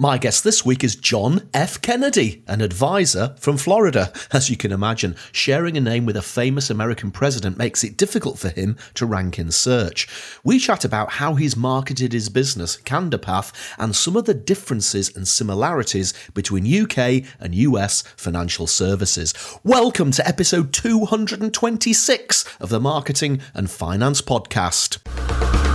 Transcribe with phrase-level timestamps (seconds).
[0.00, 1.82] My guest this week is John F.
[1.82, 4.10] Kennedy, an advisor from Florida.
[4.32, 8.38] As you can imagine, sharing a name with a famous American president makes it difficult
[8.38, 10.08] for him to rank in search.
[10.42, 15.28] We chat about how he's marketed his business, Canderpath, and some of the differences and
[15.28, 19.34] similarities between UK and US financial services.
[19.64, 25.69] Welcome to episode 226 of the Marketing and Finance Podcast.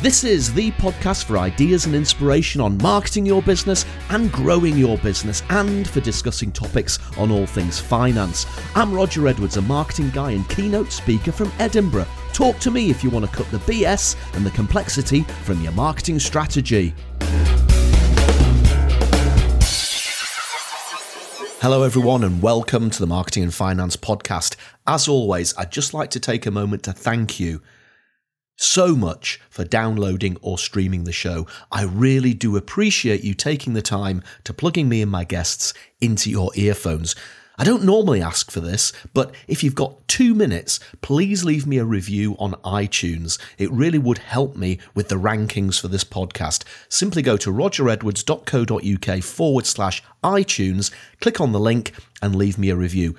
[0.00, 4.96] This is the podcast for ideas and inspiration on marketing your business and growing your
[4.98, 8.46] business, and for discussing topics on all things finance.
[8.76, 12.06] I'm Roger Edwards, a marketing guy and keynote speaker from Edinburgh.
[12.32, 15.72] Talk to me if you want to cut the BS and the complexity from your
[15.72, 16.94] marketing strategy.
[21.60, 24.54] Hello, everyone, and welcome to the Marketing and Finance Podcast.
[24.86, 27.60] As always, I'd just like to take a moment to thank you
[28.58, 31.46] so much for downloading or streaming the show.
[31.72, 36.28] I really do appreciate you taking the time to plugging me and my guests into
[36.30, 37.14] your earphones.
[37.60, 41.78] I don't normally ask for this, but if you've got two minutes, please leave me
[41.78, 43.36] a review on iTunes.
[43.58, 46.62] It really would help me with the rankings for this podcast.
[46.88, 52.76] Simply go to rogeredwards.co.uk forward slash iTunes, click on the link, and leave me a
[52.76, 53.16] review.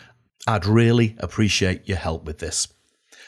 [0.47, 2.69] I'd really appreciate your help with this.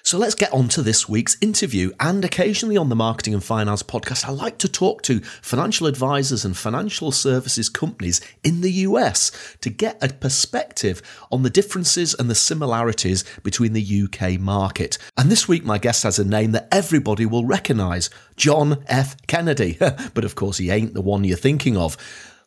[0.04, 1.92] So let's get on to this week's interview.
[2.00, 6.44] And occasionally on the Marketing and Finance podcast, I like to talk to financial advisors
[6.44, 12.30] and financial services companies in the US to get a perspective on the differences and
[12.30, 14.98] the similarities between the UK market.
[15.18, 19.16] And this week, my guest has a name that everybody will recognize John F.
[19.28, 19.78] Kennedy.
[20.14, 21.96] but of course, he ain't the one you're thinking of.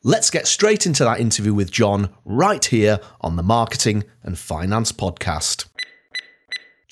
[0.07, 4.93] Let's get straight into that interview with John right here on the Marketing and Finance
[4.93, 5.65] Podcast.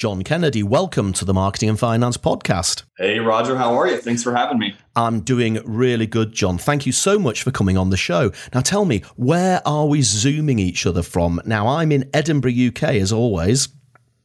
[0.02, 2.82] John Kennedy, welcome to the Marketing and Finance Podcast.
[2.98, 3.98] Hey, Roger, how are you?
[3.98, 4.74] Thanks for having me.
[4.96, 6.58] I'm doing really good, John.
[6.58, 8.32] Thank you so much for coming on the show.
[8.52, 11.40] Now, tell me, where are we Zooming each other from?
[11.46, 13.68] Now, I'm in Edinburgh, UK, as always.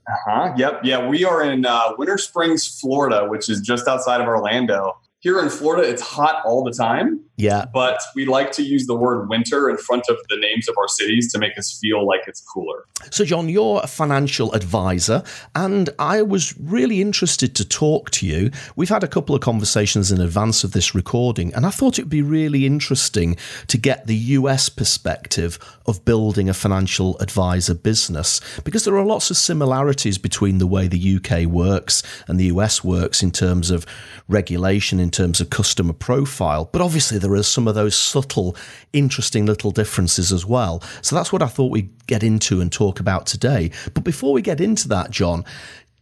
[0.10, 0.54] Uh huh.
[0.58, 0.80] Yep.
[0.84, 4.98] Yeah, we are in uh, Winter Springs, Florida, which is just outside of Orlando.
[5.20, 7.22] Here in Florida, it's hot all the time.
[7.38, 7.66] Yeah.
[7.72, 10.88] But we like to use the word winter in front of the names of our
[10.88, 12.86] cities to make us feel like it's cooler.
[13.12, 15.24] So, John, you're a financial advisor,
[15.56, 18.50] and I was really interested to talk to you.
[18.76, 22.04] We've had a couple of conversations in advance of this recording, and I thought it
[22.04, 28.42] would be really interesting to get the US perspective of building a financial advisor business
[28.64, 32.84] because there are lots of similarities between the way the UK works and the US
[32.84, 33.86] works in terms of
[34.28, 36.70] regulation, in terms of customer profile.
[36.74, 38.58] But obviously, there are some of those subtle,
[38.92, 40.84] interesting little differences as well.
[41.02, 43.72] So that's what I thought we'd get into and talk about today.
[43.94, 45.46] But before we get into that, John,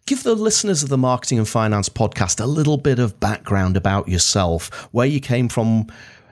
[0.07, 4.09] give the listeners of the Marketing and Finance podcast a little bit of background about
[4.09, 5.85] yourself, where you came from,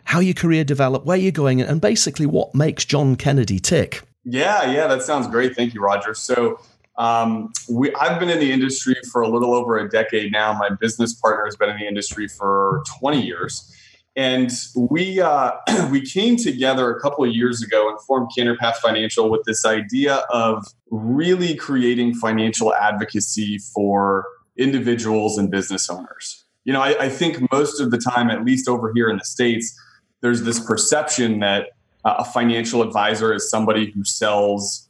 [0.06, 4.02] how your career developed, where you're going, and basically what makes John Kennedy tick.
[4.26, 5.56] Yeah, yeah, that sounds great.
[5.56, 6.16] Thank you, Roger.
[6.16, 6.60] So,
[6.98, 10.54] um, we, I've been in the industry for a little over a decade now.
[10.54, 13.70] My business partner has been in the industry for 20 years.
[14.16, 15.54] And we uh,
[15.92, 20.18] we came together a couple of years ago and formed Canderpath Financial with this idea
[20.30, 24.26] of really creating financial advocacy for
[24.56, 26.46] individuals and business owners.
[26.64, 29.26] You know, I, I think most of the time, at least over here in the
[29.26, 29.78] states,
[30.22, 31.70] there's this perception that
[32.06, 34.83] uh, a financial advisor is somebody who sells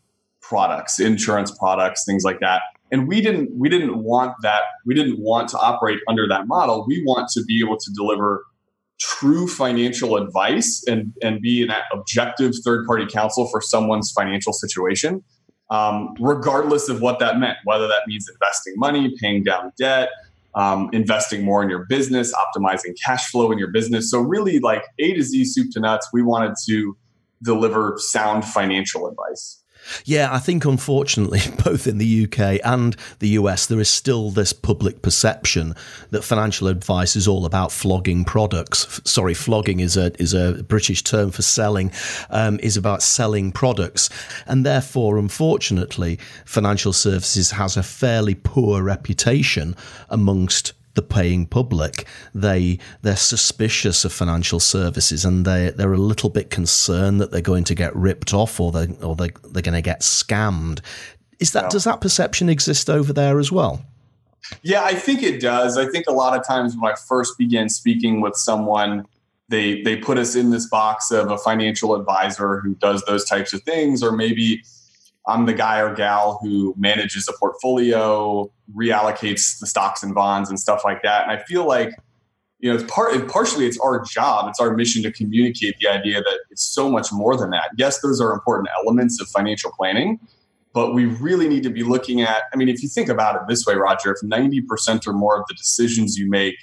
[0.43, 2.61] products, insurance products, things like that.
[2.91, 4.61] And we didn't we didn't want that.
[4.85, 6.85] We didn't want to operate under that model.
[6.87, 8.43] We want to be able to deliver
[8.99, 15.23] true financial advice and, and be an objective third party counsel for someone's financial situation,
[15.71, 20.09] um, regardless of what that meant, whether that means investing money, paying down debt,
[20.55, 24.11] um, investing more in your business, optimizing cash flow in your business.
[24.11, 26.95] So, really, like A to Z, soup to nuts, we wanted to
[27.41, 29.62] deliver sound financial advice.
[30.05, 34.53] Yeah, I think unfortunately, both in the UK and the US, there is still this
[34.53, 35.75] public perception
[36.11, 39.01] that financial advice is all about flogging products.
[39.03, 41.91] Sorry, flogging is a is a British term for selling,
[42.29, 44.09] um, is about selling products,
[44.45, 49.75] and therefore, unfortunately, financial services has a fairly poor reputation
[50.09, 52.07] amongst the paying public.
[52.33, 57.41] They they're suspicious of financial services and they they're a little bit concerned that they're
[57.41, 60.81] going to get ripped off or they or they they're going to get scammed.
[61.39, 63.85] Is that does that perception exist over there as well?
[64.61, 65.77] Yeah, I think it does.
[65.77, 69.05] I think a lot of times when I first began speaking with someone,
[69.49, 73.53] they they put us in this box of a financial advisor who does those types
[73.53, 74.63] of things, or maybe
[75.27, 80.59] I'm the guy or gal who manages a portfolio, reallocates the stocks and bonds and
[80.59, 81.23] stuff like that.
[81.23, 81.91] And I feel like
[82.63, 86.21] you know, it's part partially it's our job, it's our mission to communicate the idea
[86.21, 87.71] that it's so much more than that.
[87.77, 90.17] Yes, those are important elements of financial planning,
[90.73, 92.43] but we really need to be looking at.
[92.53, 95.37] I mean, if you think about it this way, Roger, if ninety percent or more
[95.37, 96.55] of the decisions you make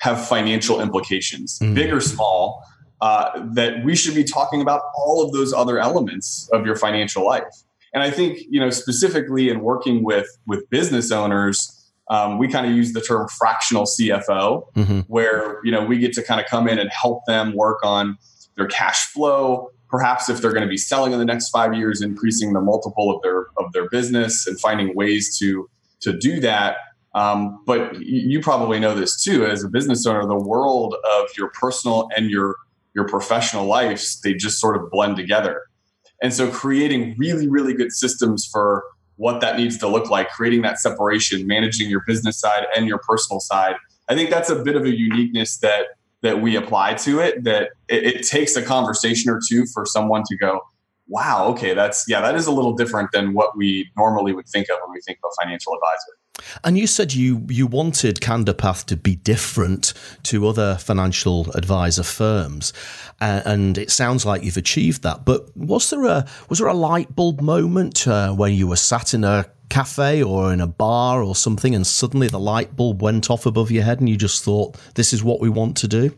[0.00, 1.74] have financial implications, mm.
[1.74, 2.62] big or small,
[3.00, 7.26] uh, that we should be talking about all of those other elements of your financial
[7.26, 7.64] life.
[7.94, 11.74] And I think you know specifically in working with with business owners
[12.10, 15.00] um, we kind of use the term fractional CFO, mm-hmm.
[15.08, 18.16] where you know we get to kind of come in and help them work on
[18.56, 19.70] their cash flow.
[19.90, 23.14] Perhaps if they're going to be selling in the next five years, increasing the multiple
[23.14, 25.68] of their of their business and finding ways to
[26.00, 26.76] to do that.
[27.14, 31.50] Um, but you probably know this too, as a business owner, the world of your
[31.50, 32.56] personal and your
[32.94, 35.62] your professional lives they just sort of blend together.
[36.22, 38.84] And so, creating really really good systems for
[39.16, 42.98] what that needs to look like, creating that separation, managing your business side and your
[42.98, 43.74] personal side.
[44.08, 45.86] I think that's a bit of a uniqueness that
[46.22, 47.44] that we apply to it.
[47.44, 50.60] That it, it takes a conversation or two for someone to go,
[51.06, 54.68] "Wow, okay, that's yeah, that is a little different than what we normally would think
[54.70, 56.17] of when we think of a financial advisor."
[56.64, 59.94] And you said you you wanted Canderpath to be different
[60.24, 62.72] to other financial advisor firms,
[63.20, 65.24] uh, and it sounds like you've achieved that.
[65.24, 69.14] But was there a was there a light bulb moment uh, where you were sat
[69.14, 73.30] in a cafe or in a bar or something, and suddenly the light bulb went
[73.30, 76.16] off above your head, and you just thought, "This is what we want to do."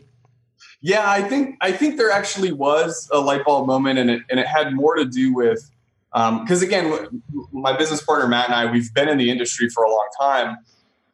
[0.81, 4.39] Yeah, I think I think there actually was a light bulb moment, and it and
[4.39, 5.69] it had more to do with
[6.13, 7.23] because um, again,
[7.53, 10.57] my business partner Matt and I, we've been in the industry for a long time,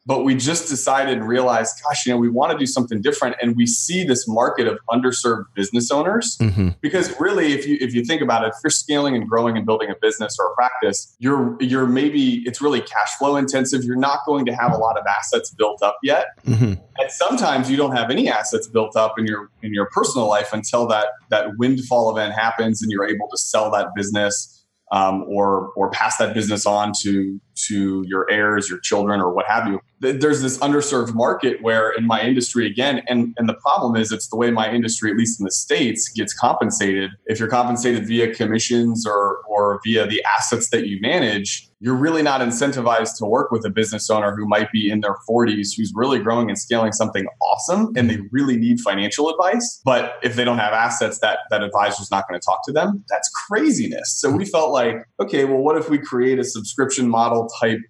[0.08, 3.36] but we just decided and realized, gosh, you know, we want to do something different,
[3.42, 6.38] and we see this market of underserved business owners.
[6.40, 6.70] Mm-hmm.
[6.80, 9.66] Because really, if you if you think about it, if you're scaling and growing and
[9.66, 13.84] building a business or a practice, you're you're maybe it's really cash flow intensive.
[13.84, 16.72] You're not going to have a lot of assets built up yet, mm-hmm.
[16.98, 20.54] and sometimes you don't have any assets built up in your in your personal life
[20.54, 24.57] until that that windfall event happens, and you're able to sell that business
[24.90, 29.46] um, or or pass that business on to to your heirs, your children, or what
[29.46, 29.80] have you.
[30.00, 34.28] There's this underserved market where in my industry again, and and the problem is it's
[34.28, 37.10] the way my industry, at least in the states, gets compensated.
[37.26, 42.22] If you're compensated via commissions or or via the assets that you manage, you're really
[42.22, 45.92] not incentivized to work with a business owner who might be in their 40s who's
[45.94, 50.44] really growing and scaling something awesome and they really need financial advice but if they
[50.44, 54.30] don't have assets that that advisor's not going to talk to them that's craziness so
[54.30, 57.80] we felt like okay well what if we create a subscription model type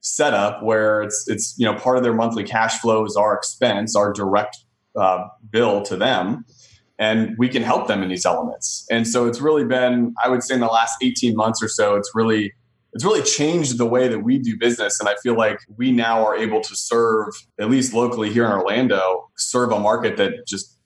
[0.00, 3.96] setup where it's it's you know part of their monthly cash flow is our expense
[3.96, 4.58] our direct
[4.96, 6.44] uh, bill to them
[6.98, 10.42] and we can help them in these elements and so it's really been i would
[10.42, 12.52] say in the last 18 months or so it's really
[12.94, 15.00] it's really changed the way that we do business.
[15.00, 17.26] And I feel like we now are able to serve,
[17.58, 20.78] at least locally here in Orlando, serve a market that just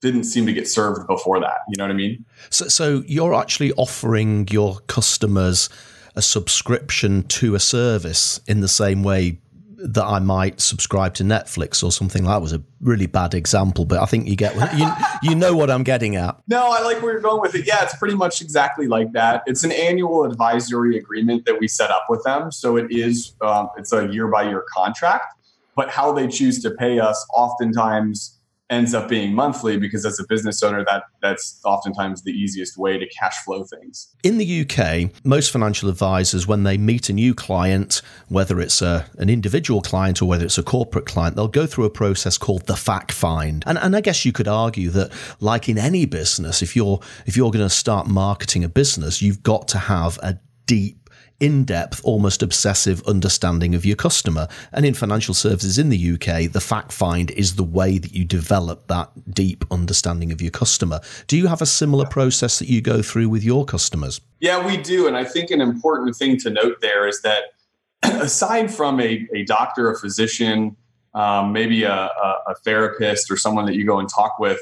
[0.00, 1.58] didn't seem to get served before that.
[1.68, 2.24] You know what I mean?
[2.50, 5.68] So, so you're actually offering your customers
[6.14, 9.38] a subscription to a service in the same way
[9.80, 13.84] that I might subscribe to Netflix or something like that was a really bad example,
[13.84, 14.90] but I think you get you
[15.22, 16.36] you know what I'm getting at.
[16.48, 17.66] No, I like where you're going with it.
[17.66, 19.44] Yeah, it's pretty much exactly like that.
[19.46, 23.68] It's an annual advisory agreement that we set up with them, so it is um,
[23.76, 25.34] it's a year by year contract.
[25.76, 28.37] But how they choose to pay us, oftentimes
[28.70, 32.98] ends up being monthly because as a business owner that that's oftentimes the easiest way
[32.98, 34.14] to cash flow things.
[34.22, 39.06] In the UK, most financial advisors when they meet a new client, whether it's a,
[39.18, 42.66] an individual client or whether it's a corporate client, they'll go through a process called
[42.66, 43.64] the fact find.
[43.66, 47.36] And and I guess you could argue that like in any business, if you're if
[47.36, 50.97] you're going to start marketing a business, you've got to have a deep
[51.40, 54.48] in depth, almost obsessive understanding of your customer.
[54.72, 58.24] And in financial services in the UK, the fact find is the way that you
[58.24, 61.00] develop that deep understanding of your customer.
[61.26, 64.20] Do you have a similar process that you go through with your customers?
[64.40, 65.06] Yeah, we do.
[65.06, 67.44] And I think an important thing to note there is that
[68.02, 70.76] aside from a, a doctor, a physician,
[71.14, 74.60] um, maybe a, a, a therapist or someone that you go and talk with,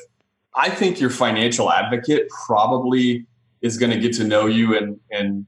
[0.54, 3.26] I think your financial advocate probably
[3.60, 5.46] is going to get to know you and, and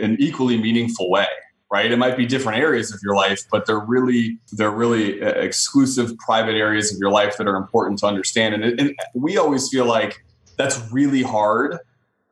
[0.00, 1.26] an equally meaningful way
[1.74, 1.90] right?
[1.90, 6.16] It might be different areas of your life but they're really they're really uh, exclusive
[6.18, 8.54] private areas of your life that are important to understand.
[8.54, 10.24] And, and we always feel like
[10.56, 11.78] that's really hard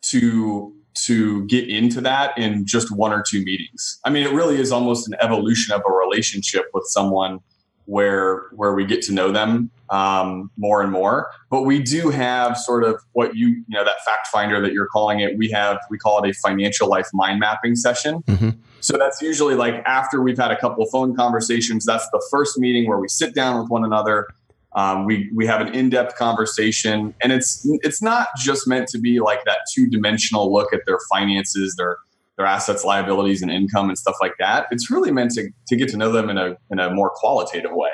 [0.03, 0.75] to
[1.07, 3.99] to get into that in just one or two meetings.
[4.05, 7.41] I mean it really is almost an evolution of a relationship with someone
[7.87, 11.31] where where we get to know them um, more and more.
[11.51, 14.89] But we do have sort of what you you know that fact finder that you're
[14.89, 15.39] calling it.
[15.39, 18.23] We have we call it a financial life mind mapping session.
[18.27, 18.51] Mm-hmm.
[18.81, 21.85] So that's usually like after we've had a couple of phone conversations.
[21.87, 24.27] That's the first meeting where we sit down with one another
[24.75, 29.21] Um, we we have an in-depth conversation, and it's it's not just meant to be
[29.21, 31.99] like that two-dimensional look at their finances, their
[32.39, 34.67] their assets, liabilities, and income and stuff like that.
[34.71, 37.73] It's really meant to to get to know them in a in a more qualitative
[37.73, 37.93] way,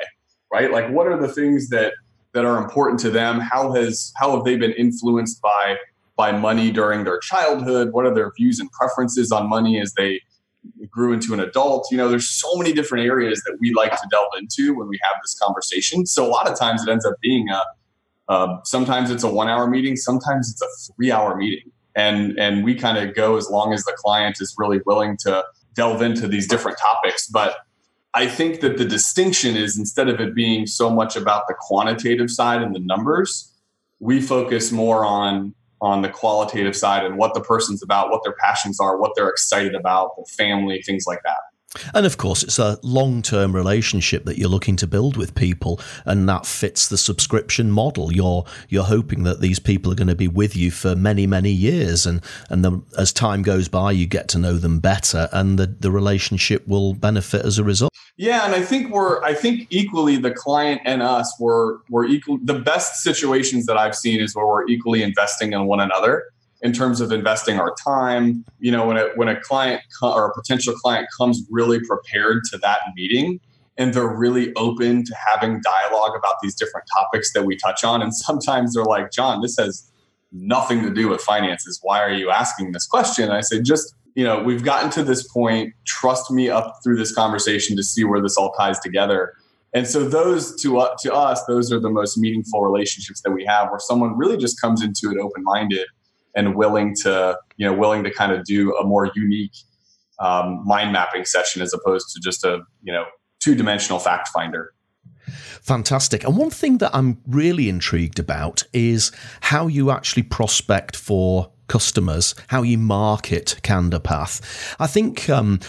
[0.51, 0.71] right?
[0.71, 1.93] Like what are the things that
[2.33, 3.39] that are important to them?
[3.39, 5.77] How has how have they been influenced by
[6.15, 7.91] by money during their childhood?
[7.91, 10.21] What are their views and preferences on money as they
[10.89, 11.87] grew into an adult?
[11.91, 14.99] You know, there's so many different areas that we like to delve into when we
[15.03, 16.05] have this conversation.
[16.05, 17.61] So a lot of times it ends up being a
[18.29, 21.71] uh, sometimes it's a one hour meeting, sometimes it's a three hour meeting.
[21.95, 25.43] And, and we kind of go as long as the client is really willing to
[25.75, 27.27] delve into these different topics.
[27.27, 27.55] But
[28.13, 32.31] I think that the distinction is instead of it being so much about the quantitative
[32.31, 33.53] side and the numbers,
[33.99, 38.35] we focus more on on the qualitative side and what the person's about, what their
[38.43, 41.37] passions are, what they're excited about, the family, things like that.
[41.93, 45.79] And of course, it's a long term relationship that you're looking to build with people,
[46.03, 48.11] and that fits the subscription model.
[48.11, 51.51] You're you're hoping that these people are going to be with you for many many
[51.51, 55.59] years, and and the, as time goes by, you get to know them better, and
[55.59, 57.88] the the relationship will benefit as a result.
[58.19, 62.37] Yeah, and I think we're I think equally the client and us were were equal.
[62.43, 66.25] The best situations that I've seen is where we're equally investing in one another
[66.61, 68.43] in terms of investing our time.
[68.59, 72.43] You know, when a when a client co- or a potential client comes really prepared
[72.51, 73.39] to that meeting
[73.77, 78.01] and they're really open to having dialogue about these different topics that we touch on
[78.01, 79.89] and sometimes they're like, "John, this has
[80.33, 81.79] nothing to do with finances.
[81.83, 85.03] Why are you asking this question?" And I say, "Just you know, we've gotten to
[85.03, 85.73] this point.
[85.85, 89.33] Trust me up through this conversation to see where this all ties together."
[89.73, 93.45] And so those to uh, to us, those are the most meaningful relationships that we
[93.45, 95.87] have, where someone really just comes into it open minded
[96.35, 99.55] and willing to you know willing to kind of do a more unique
[100.19, 103.05] um, mind mapping session as opposed to just a you know
[103.39, 104.73] two dimensional fact finder.
[105.61, 106.23] Fantastic.
[106.23, 109.11] And one thing that I'm really intrigued about is
[109.41, 114.75] how you actually prospect for customers, how you market CandaPath.
[114.79, 115.59] I think um,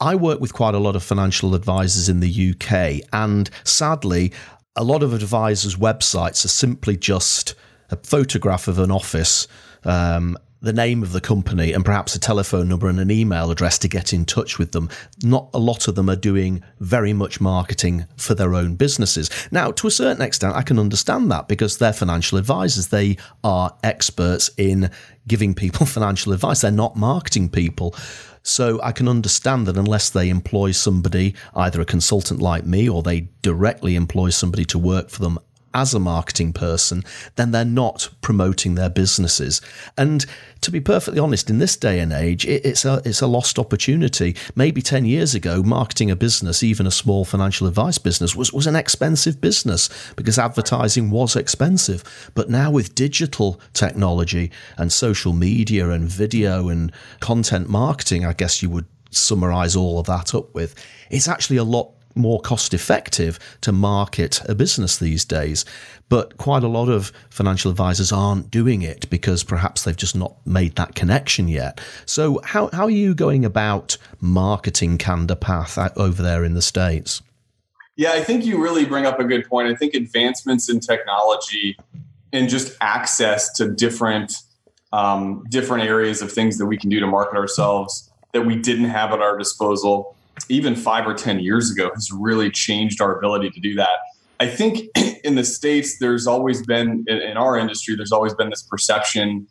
[0.00, 4.32] I work with quite a lot of financial advisors in the UK, and sadly,
[4.76, 7.54] a lot of advisors' websites are simply just
[7.90, 9.46] a photograph of an office
[9.84, 13.78] um, the name of the company and perhaps a telephone number and an email address
[13.78, 14.90] to get in touch with them.
[15.22, 19.30] Not a lot of them are doing very much marketing for their own businesses.
[19.50, 22.88] Now, to a certain extent, I can understand that because they're financial advisors.
[22.88, 24.90] They are experts in
[25.30, 26.60] giving people financial advice.
[26.60, 27.94] They're not marketing people.
[28.42, 33.02] So I can understand that unless they employ somebody, either a consultant like me or
[33.02, 35.38] they directly employ somebody to work for them
[35.72, 37.04] as a marketing person,
[37.36, 39.60] then they're not promoting their businesses.
[39.96, 40.26] And
[40.62, 43.58] to be perfectly honest, in this day and age, it, it's a it's a lost
[43.58, 44.36] opportunity.
[44.54, 48.66] Maybe ten years ago, marketing a business, even a small financial advice business, was was
[48.66, 52.30] an expensive business because advertising was expensive.
[52.34, 58.62] But now with digital technology and social media and video and content marketing, I guess
[58.62, 60.74] you would summarize all of that up with.
[61.10, 65.64] It's actually a lot more cost effective to market a business these days.
[66.08, 70.34] But quite a lot of financial advisors aren't doing it because perhaps they've just not
[70.44, 71.80] made that connection yet.
[72.04, 77.22] So, how, how are you going about marketing CanderPath over there in the States?
[77.96, 79.68] Yeah, I think you really bring up a good point.
[79.68, 81.76] I think advancements in technology
[82.32, 84.32] and just access to different
[84.92, 88.86] um, different areas of things that we can do to market ourselves that we didn't
[88.86, 90.16] have at our disposal
[90.48, 93.98] even five or 10 years ago has really changed our ability to do that.
[94.40, 94.88] I think
[95.24, 99.46] in the States, there's always been, in our industry, there's always been this perception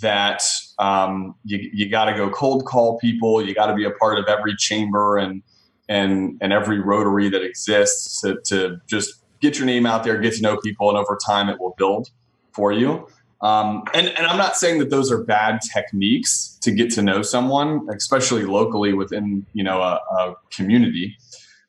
[0.00, 0.42] that
[0.78, 4.18] um, you, you got to go cold call people, you got to be a part
[4.18, 5.42] of every chamber and,
[5.88, 10.34] and, and every rotary that exists to, to just get your name out there, get
[10.34, 12.10] to know people, and over time it will build
[12.52, 13.06] for you.
[13.46, 17.22] Um, and, and I'm not saying that those are bad techniques to get to know
[17.22, 21.16] someone, especially locally within you know a, a community.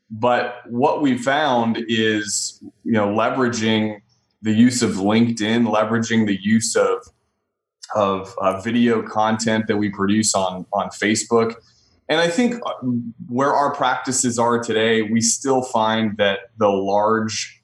[0.09, 4.01] But what we found is you know leveraging
[4.41, 7.05] the use of LinkedIn, leveraging the use of
[7.95, 11.53] of uh, video content that we produce on on Facebook.
[12.09, 12.73] And I think uh,
[13.27, 17.56] where our practices are today, we still find that the large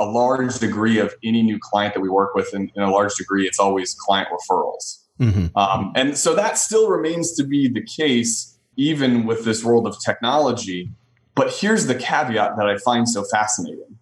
[0.00, 3.14] a large degree of any new client that we work with, in, in a large
[3.14, 5.02] degree, it's always client referrals.
[5.20, 5.56] Mm-hmm.
[5.56, 9.96] Um, and so that still remains to be the case, even with this world of
[10.04, 10.90] technology.
[11.34, 13.98] But here's the caveat that I find so fascinating.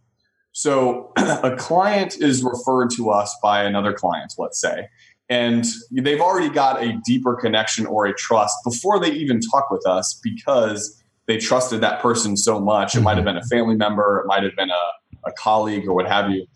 [0.53, 4.89] So a client is referred to us by another client, let's say,
[5.29, 9.87] and they've already got a deeper connection or a trust before they even talk with
[9.87, 12.97] us because they trusted that person so much.
[12.97, 13.37] It might have mm-hmm.
[13.37, 14.83] been a family member, it might have been a
[15.25, 16.47] a colleague or what have you.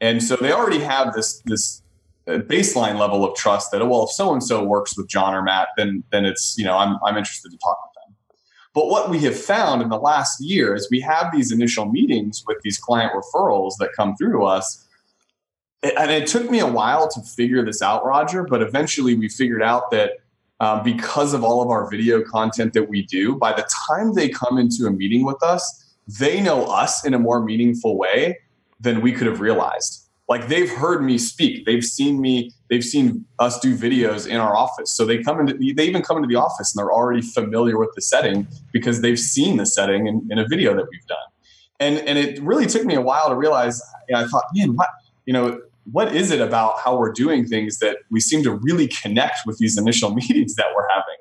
[0.00, 1.82] And so they already have this this
[2.26, 5.42] uh, baseline level of trust that well, if so and so works with John or
[5.42, 8.16] Matt, then then it's you know I'm I'm interested to talk with them.
[8.74, 12.42] But what we have found in the last year is we have these initial meetings
[12.46, 14.80] with these client referrals that come through to us.
[15.82, 19.62] And it took me a while to figure this out, Roger, but eventually we figured
[19.62, 20.12] out that
[20.60, 24.30] um, because of all of our video content that we do, by the time they
[24.30, 28.38] come into a meeting with us, they know us in a more meaningful way
[28.80, 30.04] than we could have realized.
[30.28, 31.66] Like they've heard me speak.
[31.66, 34.90] They've seen me they've seen us do videos in our office.
[34.90, 37.90] So they come into they even come into the office and they're already familiar with
[37.94, 41.18] the setting because they've seen the setting in, in a video that we've done.
[41.78, 44.76] And and it really took me a while to realize you know, i thought man
[44.76, 44.88] what
[45.26, 45.60] you know
[45.92, 49.58] what is it about how we're doing things that we seem to really connect with
[49.58, 51.16] these initial meetings that we're having?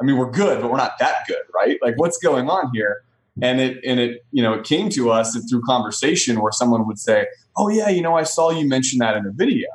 [0.00, 1.78] I mean we're good but we're not that good right?
[1.80, 3.04] Like what's going on here
[3.40, 6.98] and it and it you know it came to us through conversation where someone would
[6.98, 9.68] say oh yeah you know i saw you mention that in a video.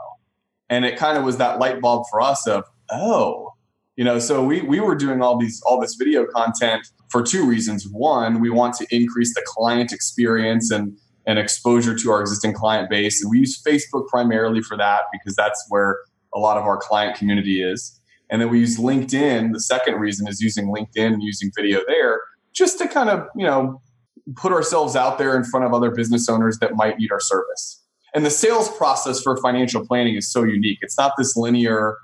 [0.69, 3.53] And it kind of was that light bulb for us of oh.
[3.95, 7.47] You know so we we were doing all these all this video content for two
[7.47, 7.87] reasons.
[7.89, 10.95] One we want to increase the client experience and
[11.25, 13.23] and exposure to our existing client base.
[13.23, 15.97] And we use facebook primarily for that because that's where
[16.35, 17.99] a lot of our client community is.
[18.29, 19.53] And then we use linkedin.
[19.53, 22.19] The second reason is using linkedin and using video there
[22.57, 23.81] just to kind of, you know,
[24.35, 27.83] put ourselves out there in front of other business owners that might need our service.
[28.13, 30.79] And the sales process for financial planning is so unique.
[30.81, 31.97] It's not this linear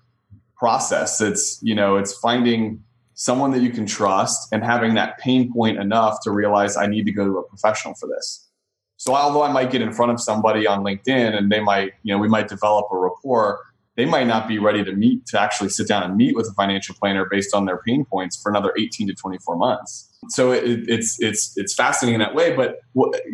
[0.55, 1.19] process.
[1.19, 2.83] It's, you know, it's finding
[3.15, 7.05] someone that you can trust and having that pain point enough to realize I need
[7.05, 8.49] to go to a professional for this.
[8.97, 12.13] So although I might get in front of somebody on LinkedIn and they might, you
[12.13, 13.59] know, we might develop a rapport,
[13.95, 16.53] they might not be ready to meet to actually sit down and meet with a
[16.53, 20.09] financial planner based on their pain points for another 18 to 24 months.
[20.29, 22.79] So it, it's it's it's fascinating in that way but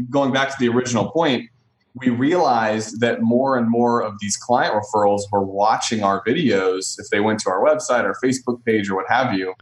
[0.10, 1.50] going back to the original point
[1.96, 7.10] we realized that more and more of these client referrals were watching our videos if
[7.10, 9.54] they went to our website or facebook page or what have you.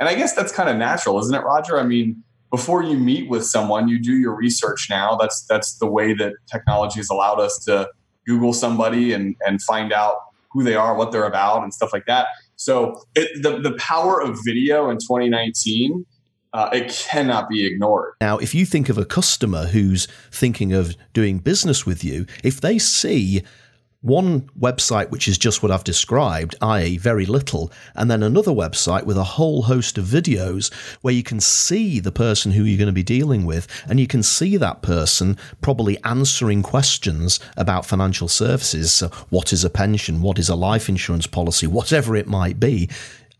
[0.00, 1.78] And i guess that's kind of natural isn't it roger?
[1.78, 5.16] I mean before you meet with someone you do your research now.
[5.16, 7.88] That's that's the way that technology has allowed us to
[8.26, 10.14] google somebody and and find out
[10.54, 14.22] who they are what they're about and stuff like that so it, the, the power
[14.22, 16.06] of video in 2019
[16.54, 18.14] uh, it cannot be ignored.
[18.20, 22.60] Now, if you think of a customer who's thinking of doing business with you, if
[22.60, 23.42] they see
[24.04, 29.04] one website which is just what I've described, i.e., very little, and then another website
[29.04, 32.86] with a whole host of videos where you can see the person who you're going
[32.86, 38.28] to be dealing with, and you can see that person probably answering questions about financial
[38.28, 38.92] services.
[38.92, 40.20] So what is a pension?
[40.20, 41.66] What is a life insurance policy?
[41.66, 42.90] Whatever it might be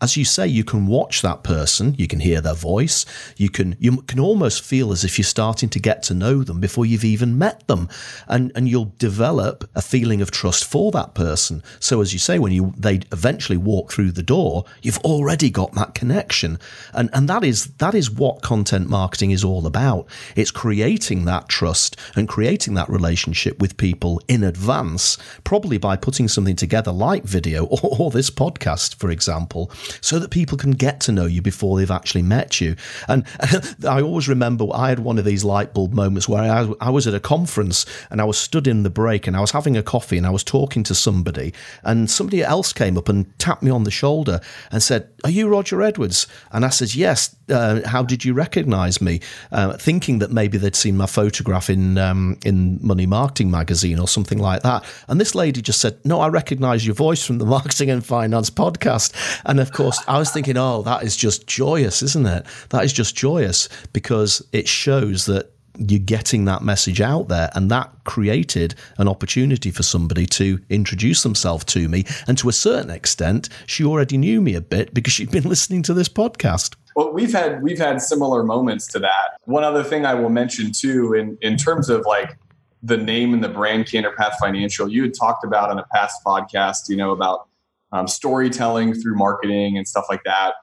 [0.00, 3.76] as you say, you can watch that person, you can hear their voice, you can
[3.78, 7.04] you can almost feel as if you're starting to get to know them before you've
[7.04, 7.88] even met them,
[8.28, 11.62] and and you'll develop a feeling of trust for that person.
[11.78, 15.72] So as you say, when you they eventually walk through the door, you've already got
[15.74, 16.58] that connection,
[16.92, 20.06] and and that is that is what content marketing is all about.
[20.34, 26.26] It's creating that trust and creating that relationship with people in advance, probably by putting
[26.26, 31.00] something together like video or, or this podcast, for example so that people can get
[31.00, 32.76] to know you before they've actually met you.
[33.08, 33.24] And
[33.88, 37.06] I always remember I had one of these light bulb moments where I, I was
[37.06, 39.82] at a conference and I was stood in the break and I was having a
[39.82, 43.70] coffee and I was talking to somebody and somebody else came up and tapped me
[43.70, 46.26] on the shoulder and said, Are you Roger Edwards?
[46.52, 47.34] And I said, Yes.
[47.48, 49.20] Uh, how did you recognize me?
[49.52, 54.08] Uh, thinking that maybe they'd seen my photograph in um, in Money Marketing magazine or
[54.08, 54.84] something like that.
[55.08, 58.50] And this lady just said, No, I recognize your voice from the Marketing and Finance
[58.50, 59.12] podcast.
[59.44, 62.46] And of course, I was thinking, oh, that is just joyous, isn't it?
[62.70, 67.70] That is just joyous because it shows that you're getting that message out there and
[67.70, 72.90] that created an opportunity for somebody to introduce themselves to me and to a certain
[72.90, 77.12] extent she already knew me a bit because she'd been listening to this podcast well
[77.12, 81.12] we've had we've had similar moments to that one other thing i will mention too
[81.14, 82.36] in in terms of like
[82.82, 86.88] the name and the brand canterpath financial you had talked about in a past podcast
[86.88, 87.48] you know about
[87.94, 90.54] um, storytelling through marketing and stuff like that,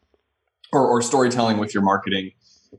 [0.74, 2.32] or, or storytelling with your marketing.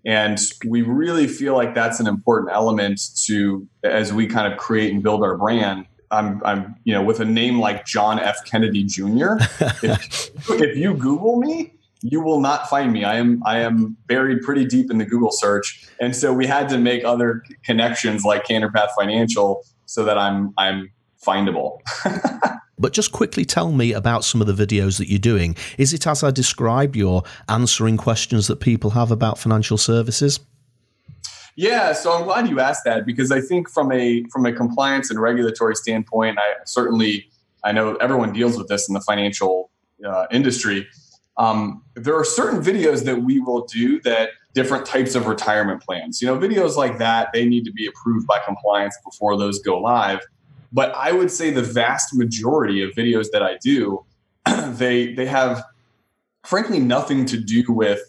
[0.04, 4.92] And we really feel like that's an important element to as we kind of create
[4.92, 5.86] and build our brand.
[6.10, 8.44] I'm, I'm, you know, with a name like John F.
[8.44, 9.36] Kennedy Jr.
[9.82, 13.04] if, if you Google me, you will not find me.
[13.04, 16.68] I am I am buried pretty deep in the Google search, and so we had
[16.70, 20.90] to make other connections like Canterpath Financial so that I'm I'm
[21.24, 21.78] findable.
[22.82, 25.54] But just quickly tell me about some of the videos that you're doing.
[25.78, 30.40] Is it as I described, you're answering questions that people have about financial services?
[31.54, 35.10] Yeah, so I'm glad you asked that because I think from a from a compliance
[35.10, 37.30] and regulatory standpoint, I certainly
[37.62, 39.70] I know everyone deals with this in the financial
[40.04, 40.88] uh, industry.
[41.36, 46.20] Um, there are certain videos that we will do that different types of retirement plans.
[46.20, 49.78] You know, videos like that they need to be approved by compliance before those go
[49.78, 50.20] live.
[50.72, 54.04] But I would say the vast majority of videos that I do,
[54.46, 55.64] they they have
[56.44, 58.00] frankly nothing to do with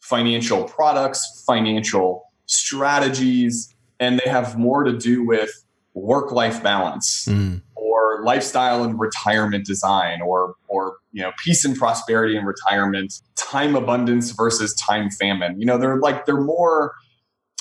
[0.00, 5.50] financial products, financial strategies, and they have more to do with
[5.94, 7.60] work life balance mm.
[7.74, 13.74] or lifestyle and retirement design or or you know peace and prosperity and retirement time
[13.74, 16.94] abundance versus time famine you know they're like they're more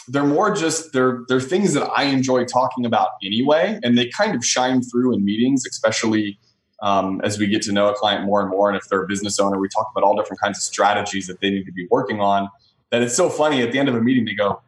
[0.10, 4.36] they're more just they're they're things that I enjoy talking about anyway, and they kind
[4.36, 6.40] of shine through in meetings, especially
[6.82, 8.70] um, as we get to know a client more and more.
[8.70, 11.42] And if they're a business owner, we talk about all different kinds of strategies that
[11.42, 12.50] they need to be working on.
[12.90, 14.62] That it's so funny at the end of a meeting they go,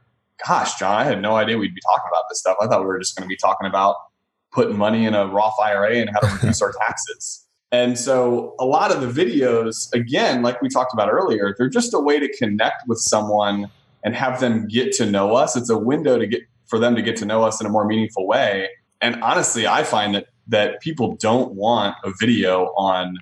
[0.48, 2.58] "Gosh, John, I had no idea we'd be talking about this stuff.
[2.62, 3.96] I thought we were just going to be talking about
[4.52, 8.66] putting money in a Roth IRA and how to reduce our taxes." And so a
[8.66, 12.32] lot of the videos, again, like we talked about earlier, they're just a way to
[12.38, 13.70] connect with someone
[14.04, 15.56] and have them get to know us.
[15.56, 17.86] It's a window to get for them to get to know us in a more
[17.86, 18.70] meaningful way.
[19.02, 23.16] And honestly, I find that that people don't want a video on,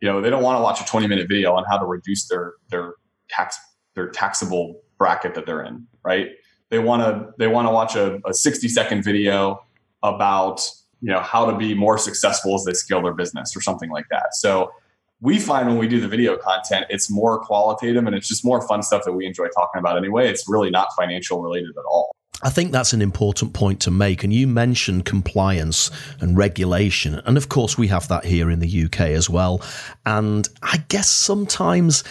[0.00, 2.28] you know, they don't want to watch a 20 minute video on how to reduce
[2.28, 2.94] their their
[3.28, 3.58] tax
[3.94, 6.30] their taxable bracket that they're in, right?
[6.70, 9.62] They want to they want to watch a, a 60 second video
[10.02, 10.66] about
[11.02, 14.06] you know how to be more successful as they scale their business or something like
[14.10, 14.34] that.
[14.34, 14.72] So
[15.20, 18.66] we find when we do the video content, it's more qualitative and it's just more
[18.66, 20.28] fun stuff that we enjoy talking about anyway.
[20.28, 22.14] It's really not financial related at all.
[22.44, 24.24] I think that's an important point to make.
[24.24, 27.20] And you mentioned compliance and regulation.
[27.24, 29.62] And of course, we have that here in the UK as well.
[30.04, 32.02] And I guess sometimes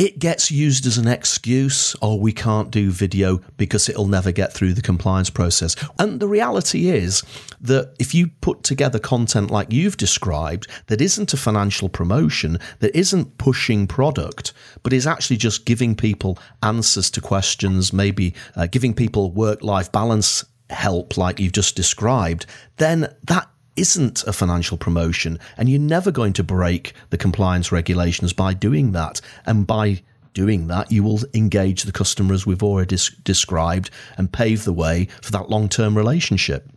[0.00, 4.50] it gets used as an excuse oh, we can't do video because it'll never get
[4.50, 5.76] through the compliance process.
[5.98, 7.22] And the reality is
[7.60, 12.96] that if you put together content like you've described that isn't a financial promotion, that
[12.96, 18.94] isn't pushing product, but is actually just giving people answers to questions, maybe uh, giving
[18.94, 22.46] people work life balance help like you've just described,
[22.78, 28.32] then that isn't a financial promotion, and you're never going to break the compliance regulations
[28.32, 29.20] by doing that.
[29.46, 30.02] And by
[30.34, 35.32] doing that, you will engage the customers we've already described and pave the way for
[35.32, 36.68] that long term relationship.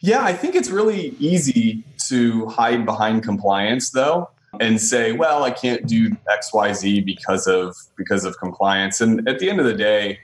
[0.00, 5.50] Yeah, I think it's really easy to hide behind compliance though and say, well, I
[5.52, 9.00] can't do XYZ because of because of compliance.
[9.00, 10.18] And at the end of the day,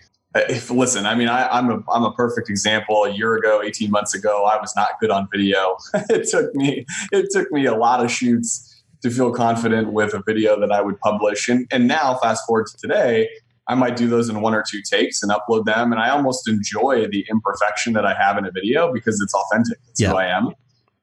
[0.48, 3.04] if listen, I mean, I, am a I'm a perfect example.
[3.04, 5.76] A year ago, 18 months ago, I was not good on video.
[5.94, 8.72] it took me it took me a lot of shoots
[9.02, 11.48] to feel confident with a video that I would publish.
[11.48, 13.28] And and now, fast forward to today,
[13.68, 15.92] I might do those in one or two takes and upload them.
[15.92, 19.78] And I almost enjoy the imperfection that I have in a video because it's authentic.
[19.88, 20.10] It's yeah.
[20.10, 20.52] who I am.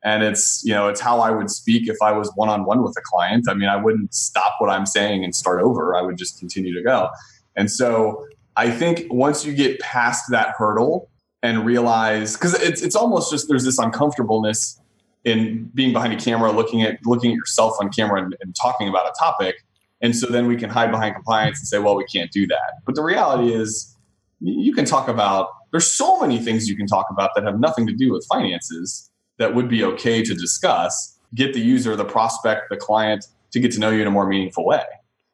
[0.05, 2.83] And it's, you know, it's how I would speak if I was one on one
[2.83, 3.45] with a client.
[3.49, 5.95] I mean, I wouldn't stop what I'm saying and start over.
[5.95, 7.09] I would just continue to go.
[7.55, 11.09] And so I think once you get past that hurdle
[11.41, 14.79] and realize, because it's it's almost just there's this uncomfortableness
[15.23, 18.87] in being behind a camera, looking at looking at yourself on camera and, and talking
[18.87, 19.55] about a topic,
[20.01, 22.81] and so then we can hide behind compliance and say, well, we can't do that.
[22.85, 23.95] But the reality is,
[24.39, 25.49] you can talk about.
[25.71, 29.09] There's so many things you can talk about that have nothing to do with finances
[29.39, 31.17] that would be okay to discuss.
[31.33, 34.27] Get the user, the prospect, the client to get to know you in a more
[34.27, 34.83] meaningful way.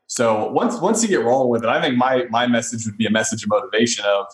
[0.09, 3.05] So once once you get rolling with it, I think my my message would be
[3.05, 4.25] a message of motivation of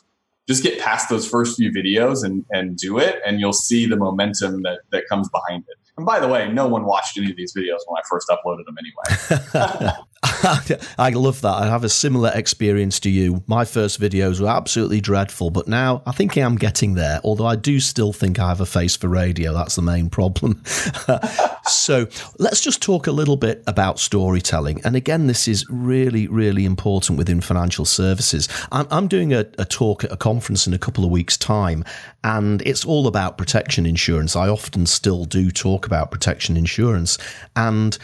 [0.47, 3.97] just get past those first few videos and and do it, and you'll see the
[3.97, 5.77] momentum that that comes behind it.
[5.97, 8.65] And by the way, no one watched any of these videos when I first uploaded
[8.65, 9.91] them anyway.
[10.97, 11.53] I love that.
[11.53, 13.43] I have a similar experience to you.
[13.45, 17.45] My first videos were absolutely dreadful, but now I think I am getting there, although
[17.45, 19.53] I do still think I have a face for radio.
[19.53, 20.63] That's the main problem.
[21.67, 22.07] so
[22.39, 24.81] let's just talk a little bit about storytelling.
[24.83, 28.49] And again, this is really, really important within financial services.
[28.71, 31.83] I'm, I'm doing a, a talk at a conference in a couple of weeks' time,
[32.23, 34.35] and it's all about protection insurance.
[34.35, 37.19] I often still do talk about protection insurance.
[37.55, 37.97] And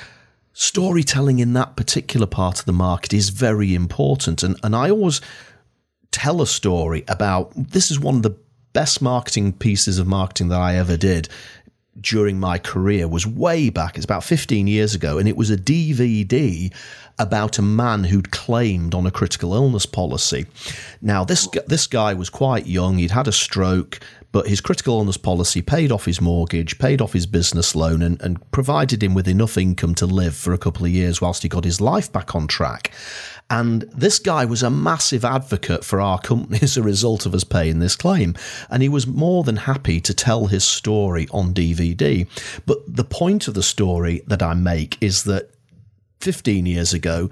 [0.53, 4.43] storytelling in that particular part of the market is very important.
[4.43, 5.21] And, and I always
[6.11, 8.35] tell a story about this is one of the
[8.73, 11.27] best marketing pieces of marketing that I ever did
[11.99, 13.95] during my career was way back.
[13.95, 15.17] It's about 15 years ago.
[15.17, 16.73] And it was a DVD
[17.19, 20.45] about a man who'd claimed on a critical illness policy.
[21.01, 22.97] Now, this, this guy was quite young.
[22.97, 23.99] He'd had a stroke
[24.31, 28.21] but his critical illness policy paid off his mortgage, paid off his business loan, and,
[28.21, 31.49] and provided him with enough income to live for a couple of years whilst he
[31.49, 32.91] got his life back on track.
[33.51, 37.43] And this guy was a massive advocate for our company as a result of us
[37.43, 38.33] paying this claim.
[38.69, 42.27] And he was more than happy to tell his story on DVD.
[42.65, 45.51] But the point of the story that I make is that
[46.21, 47.29] 15 years ago,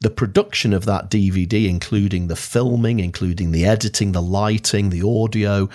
[0.00, 5.70] the production of that DVD, including the filming, including the editing, the lighting, the audio,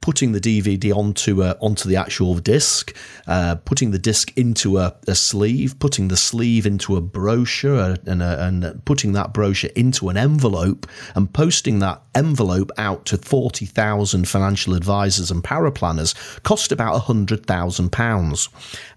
[0.00, 4.96] putting the DVD onto a, onto the actual disc, uh, putting the disc into a,
[5.06, 9.34] a, sleeve, putting the sleeve into a brochure, uh, and, a, uh, and putting that
[9.34, 15.44] brochure into an envelope, and posting that envelope out to forty thousand financial advisors and
[15.44, 18.48] paraplanners cost about hundred thousand pounds,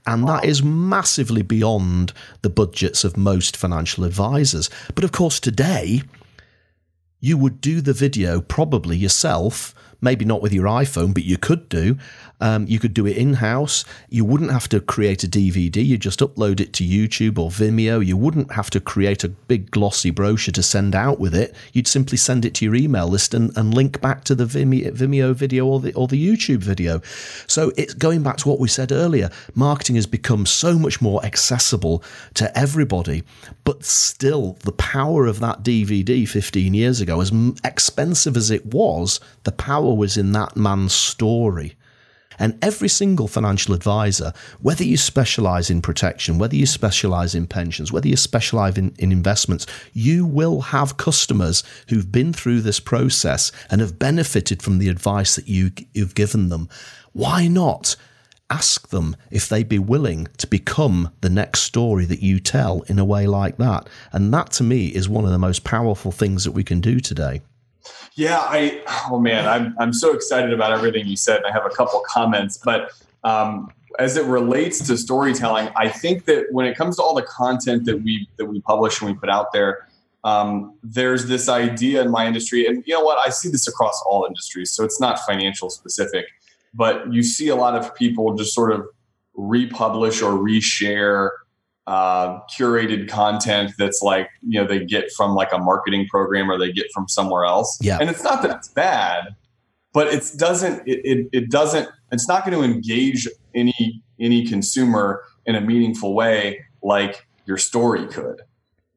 [0.07, 2.13] and that is massively beyond
[2.43, 4.69] the budgets of most financial advisors.
[4.95, 6.01] But of course, today
[7.19, 11.69] you would do the video probably yourself maybe not with your iPhone, but you could
[11.69, 11.97] do.
[12.43, 13.85] Um, you could do it in house.
[14.09, 15.77] You wouldn't have to create a DVD.
[15.77, 18.05] You just upload it to YouTube or Vimeo.
[18.05, 21.55] You wouldn't have to create a big glossy brochure to send out with it.
[21.71, 25.33] You'd simply send it to your email list and, and link back to the Vimeo,
[25.33, 27.01] video or the or the YouTube video.
[27.47, 29.29] So it's going back to what we said earlier.
[29.55, 32.03] Marketing has become so much more accessible
[32.33, 33.23] to everybody,
[33.63, 37.31] but still the power of that DVD 15 years ago, as
[37.63, 41.77] expensive as it was, the power was in that man's story.
[42.39, 47.91] And every single financial advisor, whether you specialize in protection, whether you specialize in pensions,
[47.91, 53.51] whether you specialize in, in, investments, you will have customers who've been through this process
[53.69, 56.69] and have benefited from the advice that you, you've given them.
[57.13, 57.95] Why not?
[58.49, 62.99] Ask them if they'd be willing to become the next story that you tell in
[62.99, 63.87] a way like that.
[64.11, 66.99] And that to me is one of the most powerful things that we can do
[66.99, 67.41] today.
[68.15, 71.41] Yeah, I oh man, I'm I'm so excited about everything you said.
[71.47, 72.91] I have a couple comments, but
[73.23, 77.23] um, as it relates to storytelling, I think that when it comes to all the
[77.23, 79.87] content that we that we publish and we put out there,
[80.23, 83.17] um, there's this idea in my industry, and you know what?
[83.25, 86.25] I see this across all industries, so it's not financial specific,
[86.73, 88.85] but you see a lot of people just sort of
[89.35, 91.29] republish or reshare
[91.87, 96.57] uh, curated content that's like you know they get from like a marketing program or
[96.57, 97.77] they get from somewhere else.
[97.81, 99.35] Yeah, and it's not that it's bad,
[99.93, 105.23] but it doesn't it, it, it doesn't it's not going to engage any any consumer
[105.45, 108.41] in a meaningful way like your story could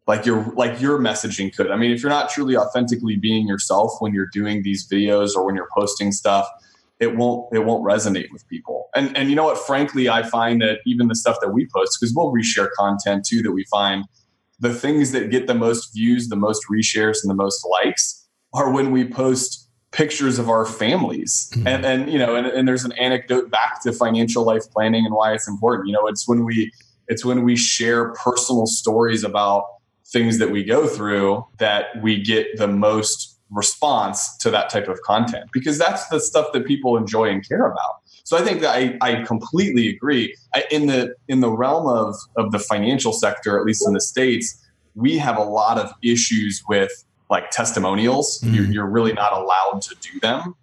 [0.07, 3.93] like your like your messaging could i mean if you're not truly authentically being yourself
[4.01, 6.47] when you're doing these videos or when you're posting stuff
[7.01, 8.89] it won't it won't resonate with people.
[8.95, 9.59] And and you know what?
[9.59, 13.43] Frankly, I find that even the stuff that we post, because we'll reshare content too
[13.43, 14.05] that we find
[14.59, 18.71] the things that get the most views, the most reshares, and the most likes are
[18.71, 21.51] when we post pictures of our families.
[21.55, 21.67] Mm-hmm.
[21.67, 25.15] And and you know, and, and there's an anecdote back to financial life planning and
[25.15, 25.89] why it's important.
[25.89, 26.73] You know, it's when we
[27.09, 29.65] it's when we share personal stories about
[30.07, 35.01] things that we go through that we get the most response to that type of
[35.03, 38.01] content because that's the stuff that people enjoy and care about.
[38.25, 40.35] So I think that I, I completely agree.
[40.55, 44.01] I, in the in the realm of of the financial sector, at least in the
[44.01, 44.61] states,
[44.97, 46.91] we have a lot of issues with
[47.31, 48.41] like testimonials.
[48.41, 48.55] Mm.
[48.55, 50.55] You're, you're, really not allowed to do them.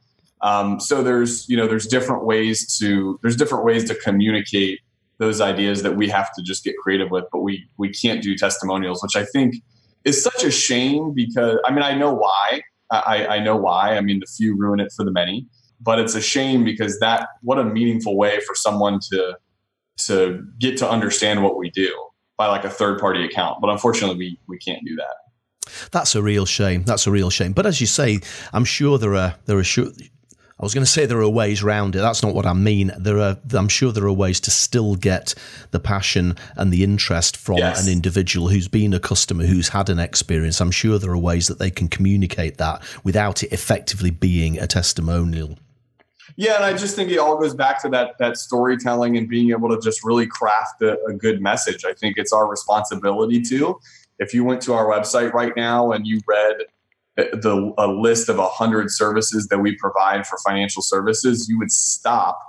[0.42, 4.82] Um, so there's you know there's different ways to there's different ways to communicate
[5.20, 8.36] those ideas that we have to just get creative with, but we we can't do
[8.36, 9.56] testimonials, which I think
[10.04, 12.62] is such a shame because I mean I know why
[13.00, 13.98] I, I know why.
[13.98, 15.48] I mean, the few ruin it for the many,
[15.82, 19.38] but it's a shame because that what a meaningful way for someone to
[20.06, 21.94] to get to understand what we do
[22.38, 23.60] by like a third party account.
[23.62, 25.16] But unfortunately, we we can't do that.
[25.92, 26.84] That's a real shame.
[26.84, 27.54] That's a real shame.
[27.54, 28.20] But as you say,
[28.52, 29.64] I'm sure there are there are
[30.64, 32.00] I was going to say there are ways around it.
[32.00, 32.94] That's not what I mean.
[32.98, 35.36] There are, I'm sure there are ways to still get
[35.72, 37.86] the passion and the interest from yes.
[37.86, 40.62] an individual who's been a customer, who's had an experience.
[40.62, 44.66] I'm sure there are ways that they can communicate that without it effectively being a
[44.66, 45.60] testimonial.
[46.38, 49.50] Yeah, and I just think it all goes back to that that storytelling and being
[49.50, 51.84] able to just really craft a, a good message.
[51.84, 53.78] I think it's our responsibility to.
[54.20, 56.56] If you went to our website right now and you read
[57.16, 61.72] Uh, the a list of 100 services that we provide for financial services you would
[61.72, 62.40] stop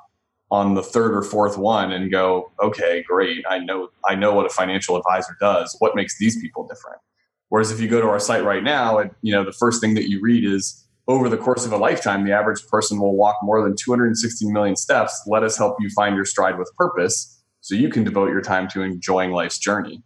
[0.50, 3.44] on the third or fourth one and go okay great.
[3.48, 5.77] I know i know what a financial advisor does.
[5.81, 6.98] What makes these people different?
[7.50, 9.94] Whereas if you go to our site right now and you know the first thing
[9.94, 13.37] that you read is over the course of a lifetime the average person will walk
[13.42, 15.22] more than 260 million steps.
[15.27, 18.68] Let us help you find your stride with purpose so you can devote your time
[18.68, 20.03] to enjoying life's journey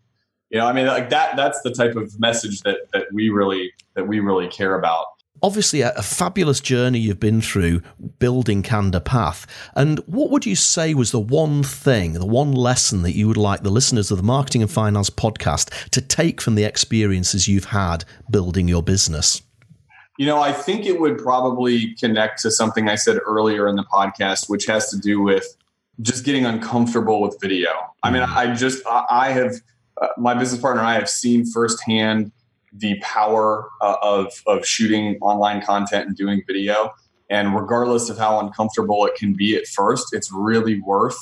[0.51, 3.73] you know i mean like that that's the type of message that that we really
[3.95, 5.07] that we really care about
[5.43, 7.83] obviously a, a, fabulous journey you've been through
[8.19, 9.47] building Candor Path.
[9.75, 13.37] And what would you say was the one thing, the one lesson that you would
[13.37, 17.67] like the listeners of the Marketing and Finance podcast to take from the experiences you've
[17.67, 19.43] had building your business?
[20.19, 23.85] You know, I think it would probably connect to something I said earlier in the
[23.85, 25.47] podcast, which has to do with
[26.01, 27.71] just getting uncomfortable with video.
[28.03, 28.35] I mean, mm.
[28.35, 29.55] I just, I have,
[30.01, 32.33] uh, my business partner and I have seen firsthand
[32.73, 36.93] the power uh, of of shooting online content and doing video.
[37.31, 41.19] And regardless of how uncomfortable it can be at first, it's really worth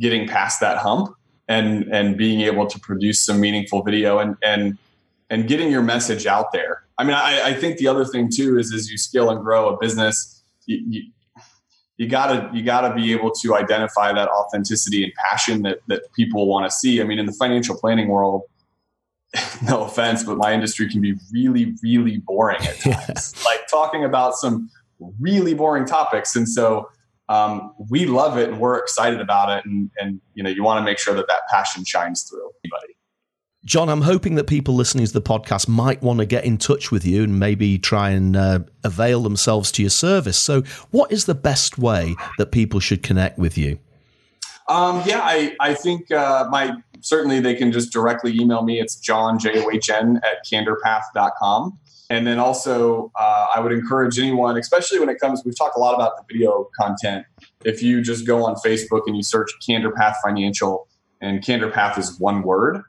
[0.00, 1.14] getting past that hump
[1.48, 4.78] and and being able to produce some meaningful video and and
[5.30, 6.84] and getting your message out there.
[6.98, 9.74] I mean, I, I think the other thing too is as you scale and grow
[9.74, 11.02] a business, you, you,
[12.02, 16.48] you gotta you gotta be able to identify that authenticity and passion that that people
[16.48, 17.00] want to see.
[17.00, 18.42] I mean, in the financial planning world,
[19.62, 23.44] no offense, but my industry can be really, really boring at times.
[23.44, 24.68] like talking about some
[25.20, 26.34] really boring topics.
[26.34, 26.88] And so
[27.28, 29.64] um, we love it and we're excited about it.
[29.64, 32.94] And, and you know, you want to make sure that that passion shines through anybody.
[33.64, 36.90] John, I'm hoping that people listening to the podcast might want to get in touch
[36.90, 40.36] with you and maybe try and uh, avail themselves to your service.
[40.36, 43.78] So, what is the best way that people should connect with you?
[44.68, 48.80] Um, yeah, I, I think uh, my certainly they can just directly email me.
[48.80, 51.78] It's john, J-O-H-N, at candorpath.com.
[52.10, 55.80] And then also, uh, I would encourage anyone, especially when it comes, we've talked a
[55.80, 57.26] lot about the video content.
[57.64, 60.88] If you just go on Facebook and you search Candor Path Financial,
[61.20, 62.82] and Candor Path is one word.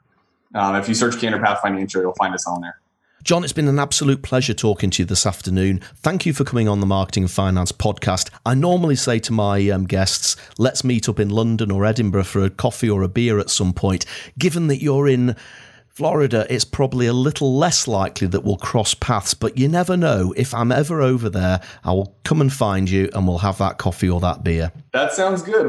[0.54, 2.78] Um, if you search Candor Path Financial, you'll find us on there.
[3.24, 5.80] John, it's been an absolute pleasure talking to you this afternoon.
[5.96, 8.28] Thank you for coming on the Marketing and Finance podcast.
[8.44, 12.44] I normally say to my um, guests, let's meet up in London or Edinburgh for
[12.44, 14.04] a coffee or a beer at some point.
[14.38, 15.36] Given that you're in
[15.88, 20.34] Florida, it's probably a little less likely that we'll cross paths, but you never know.
[20.36, 23.78] If I'm ever over there, I will come and find you and we'll have that
[23.78, 24.70] coffee or that beer.
[24.92, 25.68] That sounds good.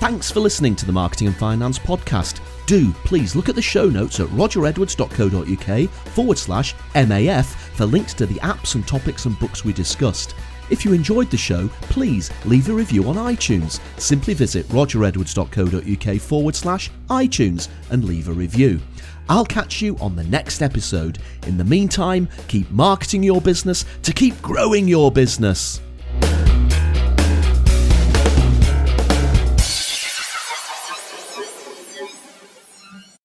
[0.00, 3.88] Thanks for listening to the Marketing and Finance podcast do please look at the show
[3.88, 9.64] notes at rogeredwards.co.uk forward slash MAF for links to the apps and topics and books
[9.64, 10.34] we discussed.
[10.68, 13.80] If you enjoyed the show, please leave a review on iTunes.
[13.98, 18.80] Simply visit rogeredwards.co.uk forward slash iTunes and leave a review.
[19.30, 21.18] I'll catch you on the next episode.
[21.46, 25.80] In the meantime, keep marketing your business to keep growing your business.